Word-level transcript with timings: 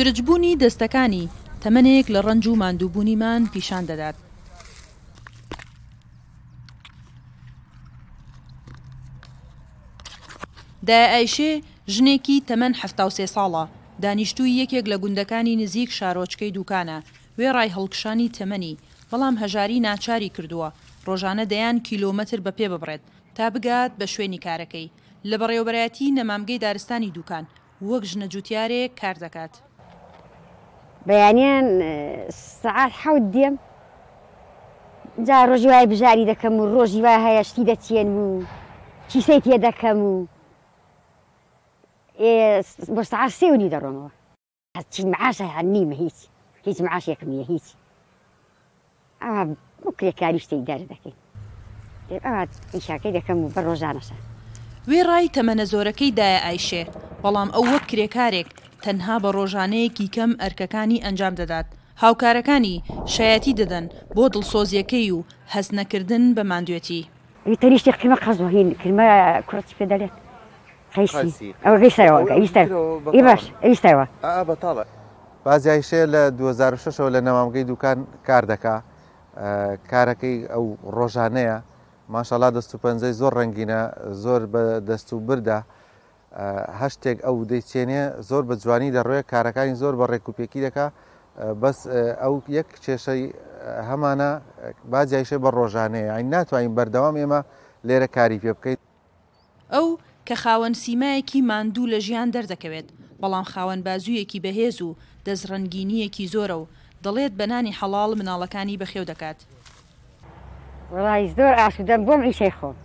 چرجبوونی 0.00 0.56
دەستەکانی 0.64 1.26
تەمەنێک 1.64 2.06
لە 2.14 2.20
ڕنج 2.26 2.44
و 2.48 2.56
مادووبوونیمان 2.62 3.42
پیشان 3.54 3.84
دەدات 3.90 4.16
دائیشێ 10.88 11.52
ژنێکی 11.94 12.36
تەمەەن 12.48 12.74
ه 12.80 12.82
ساڵە 13.36 13.64
دانیشتووی 14.02 14.58
یەکێک 14.62 14.84
لە 14.92 14.96
گوندەکانی 15.02 15.58
نزیک 15.62 15.90
شارۆچکەی 15.98 16.54
دوکانە 16.56 16.98
وێ 17.38 17.48
ڕای 17.56 17.72
هەڵکشانی 17.76 18.32
تەمەنی 18.38 18.74
بەڵام 19.10 19.34
هەژاری 19.42 19.82
ناچاری 19.88 20.34
کردووە 20.36 20.68
ڕۆژانە 21.08 21.44
دەیان 21.52 21.76
کیلۆمەتر 21.88 22.40
بە 22.46 22.52
پێ 22.58 22.66
ببڕێت 22.72 23.02
تا 23.36 23.44
بگات 23.54 23.92
بە 24.00 24.06
شوێنی 24.14 24.42
کارەکەی 24.46 24.90
لە 25.30 25.36
بەڕێوبەتی 25.40 26.06
نەمامگەی 26.18 26.62
دارستانی 26.64 27.10
دوکان 27.16 27.44
وەک 27.88 28.02
ژنە 28.10 28.26
جووتارێک 28.32 28.90
کار 29.02 29.18
دەکات. 29.26 29.54
بيانين 31.06 31.82
ساعات 32.30 32.92
حود 32.92 33.30
ديم 33.30 33.58
جا 35.18 35.44
روجي 35.44 35.68
واي 35.68 35.86
بجاري 35.86 36.24
دكم 36.24 36.60
روجي 36.60 37.02
واي 37.02 37.10
هاي 37.16 37.44
شتي 37.44 37.64
دتيان 37.64 38.06
مو 38.06 38.38
إيه، 38.38 38.44
شي 39.08 39.20
سيتي 39.20 39.58
دكم 39.58 40.26
اي 42.20 42.58
بس 42.92 43.08
ساعات 43.08 43.30
سيوني 43.30 43.68
درونو 43.68 44.08
شي 44.90 45.06
معاشة 45.06 45.50
عني 45.50 45.84
ما 45.84 45.94
هيتي 45.94 46.28
هيت 46.64 46.82
معاشة 46.82 47.14
كمية 47.14 47.44
هيتي 47.50 47.74
اه 49.22 49.54
بكري 49.86 50.12
كاري 50.12 50.38
شتي 50.38 50.56
دار 50.60 50.78
دكي 50.82 51.12
اه 52.12 52.48
ان 52.74 52.80
شاء 52.80 52.96
الله 53.04 53.12
كي 53.12 53.20
دكم 53.26 53.48
بروجانا 53.56 54.00
شا 54.00 54.14
وێ 54.88 55.00
ڕای 55.08 55.30
تەمەنە 55.36 55.64
زۆرەکەیدایە 55.72 56.40
ئایشێ 56.46 56.82
بەڵام 57.22 57.48
ئەو 57.54 57.64
وەک 57.72 57.84
کرێکارێک 57.90 58.48
تەنها 58.84 59.16
بە 59.22 59.28
ڕۆژانەیەکی 59.36 60.12
کەم 60.16 60.30
ئەرکەکانی 60.42 61.02
ئەنجام 61.04 61.34
دەدات 61.40 61.66
هاوکارەکانی 62.02 62.74
شایەتی 63.14 63.56
دەدەن 63.60 63.84
بۆ 64.16 64.24
دڵسۆزیەکەی 64.32 65.10
و 65.16 65.20
هەز 65.54 65.66
نەکردن 65.78 66.22
بە 66.36 66.42
مادوێتی 66.50 67.02
تەنیشتی 67.62 67.90
قیمە 68.00 68.16
قەزهین 68.24 68.68
کرمە 68.82 69.06
کوڕی 69.48 69.74
پێدەلێت 69.78 70.14
ئەو 71.64 71.76
باش 73.26 73.42
ئەویستەوە 73.64 74.04
بەتاڵە 74.48 74.84
بازیایشێ 75.46 76.02
لە 76.14 76.22
2006 76.30 77.00
لە 77.14 77.20
نەمامگەی 77.26 77.64
دوکان 77.70 77.98
کار 78.26 78.44
دەکا 78.52 78.76
کارەکەی 79.90 80.36
ئەو 80.52 80.66
ڕۆژانەیە 80.96 81.58
ماشاءلا 82.10 82.50
دەست 82.50 82.74
و 82.74 82.78
پەنجەی 82.82 83.12
زۆر 83.20 83.32
ڕنگینە 83.40 83.80
زۆر 84.24 84.42
بە 84.52 84.62
دەست 84.90 85.12
و 85.12 85.20
بردا 85.28 85.58
هەشتێک 86.82 87.18
ئەو 87.26 87.36
دەیچێنێ 87.50 88.04
زۆر 88.30 88.42
بە 88.48 88.54
جوانی 88.62 88.90
دەڕوێ 88.96 89.20
کارەکانی 89.32 89.74
زۆر 89.82 89.94
بە 90.00 90.06
ڕێکوپێکی 90.12 90.60
دەکا 90.66 90.86
بەس 91.62 91.78
ئەو 92.22 92.34
یەک 92.58 92.68
کێشەی 92.84 93.24
هەمانە 93.88 94.30
باجیایشە 94.92 95.36
بە 95.44 95.50
ڕۆژانەیە 95.58 96.10
ئاین 96.14 96.28
ناتوانین 96.34 96.72
بەردەوام 96.76 97.16
ئێمە 97.20 97.40
لێرە 97.88 98.08
کاری 98.16 98.38
پێ 98.42 98.52
بکەیت 98.56 98.78
ئەو 99.74 99.86
کە 100.26 100.34
خاوەن 100.42 100.74
سیمایەکی 100.84 101.40
ماندوو 101.50 101.90
لە 101.92 101.98
ژیان 102.06 102.28
دەردەکەوێت 102.34 102.88
بەڵام 103.20 103.46
خاوەن 103.52 103.80
بازوویەکی 103.86 104.40
بەهێز 104.44 104.76
و 104.86 104.90
دەزڕەنگینیەکی 105.26 106.26
زۆرە 106.34 106.56
و 106.62 106.68
دەڵێت 107.04 107.32
بەنانی 107.40 107.74
حەڵال 107.78 108.12
مناڵەکانی 108.20 108.78
بەخێو 108.82 109.04
دەکات. 109.12 109.38
وڵی 110.94 111.24
زۆر 111.38 111.54
ئاسوودەم 111.58 112.02
بۆم 112.06 112.22
ئیشەی 112.28 112.52
خۆم 112.58 112.76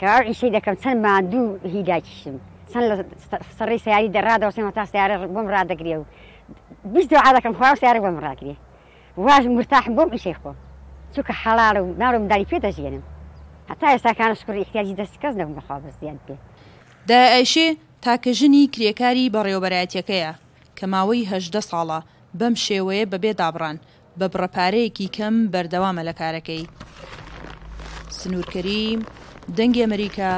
کەوا 0.00 0.18
ئیشەی 0.28 0.50
دەکەم 0.56 0.76
چەند 0.82 0.98
مادوو 1.06 1.44
هیداکیشم 1.74 2.36
چەند 2.72 2.84
لە 2.90 2.94
سەڕی 3.58 3.78
سیاری 3.84 4.12
دەڕادەوەسێمە 4.16 4.72
تا 4.76 4.84
سیارە 4.92 5.16
بۆم 5.34 5.46
ڕدەگرێ 5.54 5.94
و 5.98 6.04
بیست 6.94 7.12
عادەکەم 7.26 7.54
خوا 7.58 7.74
سیارە 7.82 8.00
بۆم 8.04 8.16
ڕاگرێ 8.24 8.54
واژ 9.26 9.44
مرتاحم 9.56 9.92
بۆم 9.98 10.10
ئیشەی 10.14 10.36
خۆم 10.42 10.56
چووکە 11.14 11.34
حەلاڵ 11.44 11.76
و 11.80 11.94
ناڕم 12.02 12.24
داری 12.32 12.46
پێ 12.50 12.58
دەژێنم 12.64 13.04
هەتا 13.70 13.86
ئێستاکانە 13.94 14.34
شکر 14.40 14.56
احتیاجی 14.58 14.94
دەست 15.00 15.16
کەس 15.22 15.34
دەم 15.40 15.50
بخوا 15.58 15.76
بەزیان 15.84 16.18
پێ 16.26 16.34
دا 17.08 17.20
ئەیشێ 17.36 17.68
تاکە 18.04 18.30
ژنی 18.38 18.70
کرێکاری 18.74 19.32
بەڕێوبەتەکەیە 19.34 20.32
کە 20.76 20.84
ماوەی 20.92 21.28
هەدە 21.32 21.60
ساڵە 21.70 21.98
بەم 22.40 22.54
شێوەیە 22.64 23.06
بەبێ 23.12 23.32
دابڕان 23.40 23.76
بە 24.18 24.26
بڕەپارەیەکی 24.32 25.08
کەم 25.16 25.34
بەردەوامە 25.52 26.02
لە 26.08 26.14
کارەکەی 26.20 26.64
سنوورکەریم 28.22 29.00
دەنگی 29.56 29.82
ئەمریکا 29.84 30.32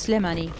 سلێمانی 0.00 0.50